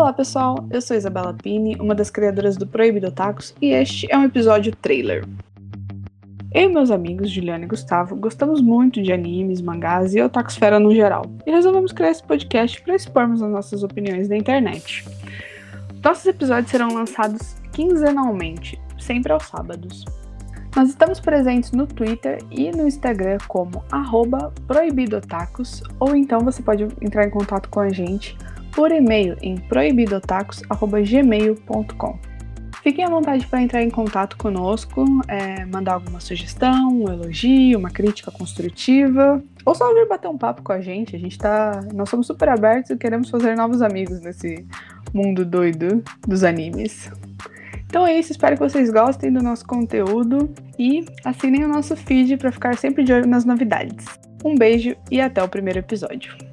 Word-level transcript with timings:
Olá 0.00 0.14
pessoal, 0.14 0.66
eu 0.70 0.80
sou 0.80 0.96
Isabela 0.96 1.34
Pini, 1.34 1.76
uma 1.78 1.94
das 1.94 2.08
criadoras 2.08 2.56
do 2.56 2.66
Proibido 2.66 3.08
Otakus, 3.08 3.54
e 3.60 3.66
este 3.66 4.10
é 4.10 4.16
um 4.16 4.24
episódio 4.24 4.74
trailer. 4.74 5.26
Eu 6.54 6.70
e 6.70 6.72
meus 6.72 6.90
amigos, 6.90 7.30
Juliana 7.30 7.64
e 7.64 7.68
Gustavo, 7.68 8.16
gostamos 8.16 8.62
muito 8.62 9.02
de 9.02 9.12
animes, 9.12 9.60
mangás 9.60 10.14
e 10.14 10.22
otakusfera 10.22 10.80
no 10.80 10.94
geral, 10.94 11.26
e 11.46 11.50
resolvemos 11.50 11.92
criar 11.92 12.12
esse 12.12 12.22
podcast 12.22 12.80
para 12.80 12.94
expormos 12.94 13.42
as 13.42 13.50
nossas 13.50 13.82
opiniões 13.82 14.26
na 14.26 14.38
internet. 14.38 15.04
Nossos 16.02 16.24
episódios 16.24 16.70
serão 16.70 16.94
lançados 16.94 17.56
quinzenalmente, 17.70 18.80
sempre 18.98 19.34
aos 19.34 19.44
sábados. 19.48 20.06
Nós 20.74 20.88
estamos 20.88 21.20
presentes 21.20 21.72
no 21.72 21.86
Twitter 21.86 22.38
e 22.50 22.70
no 22.70 22.88
Instagram 22.88 23.36
como 23.46 23.84
proibidotacos, 24.66 25.82
ou 25.98 26.16
então 26.16 26.40
você 26.40 26.62
pode 26.62 26.84
entrar 27.02 27.26
em 27.26 27.30
contato 27.30 27.68
com 27.68 27.80
a 27.80 27.90
gente 27.90 28.34
por 28.74 28.92
e-mail 28.92 29.36
em 29.42 29.56
proibidotacos.gmail.com. 29.56 32.30
Fiquem 32.82 33.04
à 33.04 33.10
vontade 33.10 33.46
para 33.46 33.60
entrar 33.60 33.82
em 33.82 33.90
contato 33.90 34.38
conosco, 34.38 35.04
é, 35.28 35.66
mandar 35.66 35.94
alguma 35.94 36.18
sugestão, 36.18 36.88
um 36.88 37.12
elogio, 37.12 37.78
uma 37.78 37.90
crítica 37.90 38.30
construtiva, 38.30 39.42
ou 39.66 39.74
só 39.74 39.92
vir 39.92 40.08
bater 40.08 40.28
um 40.28 40.38
papo 40.38 40.62
com 40.62 40.72
a 40.72 40.80
gente. 40.80 41.14
A 41.14 41.18
gente 41.18 41.36
tá. 41.36 41.82
Nós 41.92 42.08
somos 42.08 42.26
super 42.26 42.48
abertos 42.48 42.90
e 42.90 42.96
queremos 42.96 43.28
fazer 43.28 43.54
novos 43.54 43.82
amigos 43.82 44.20
nesse 44.22 44.66
mundo 45.12 45.44
doido 45.44 46.02
dos 46.26 46.42
animes. 46.42 47.10
Então 47.86 48.06
é 48.06 48.18
isso, 48.18 48.32
espero 48.32 48.56
que 48.56 48.62
vocês 48.62 48.88
gostem 48.88 49.32
do 49.32 49.42
nosso 49.42 49.66
conteúdo 49.66 50.48
e 50.78 51.04
assinem 51.24 51.64
o 51.64 51.68
nosso 51.68 51.96
feed 51.96 52.36
para 52.36 52.52
ficar 52.52 52.78
sempre 52.78 53.02
de 53.02 53.12
olho 53.12 53.26
nas 53.26 53.44
novidades. 53.44 54.06
Um 54.44 54.54
beijo 54.54 54.94
e 55.10 55.20
até 55.20 55.42
o 55.42 55.48
primeiro 55.48 55.80
episódio. 55.80 56.49